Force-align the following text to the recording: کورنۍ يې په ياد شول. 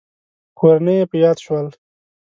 کورنۍ 0.59 0.95
يې 0.99 1.05
په 1.09 1.15
ياد 1.23 1.37
شول. 1.45 1.67